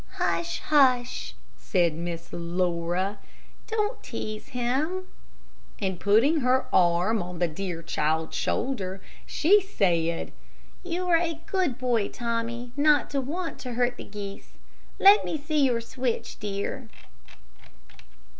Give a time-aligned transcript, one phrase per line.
[0.13, 3.19] "Hush, hush," said Miss Laura;
[3.67, 5.03] "don't tease him,"
[5.77, 10.31] and putting her arm on the child's shoulder, she said,
[10.81, 14.53] "You are a good boy, Tommy, not to want to hurt the geese.
[14.97, 16.87] Let me see your switch, dear."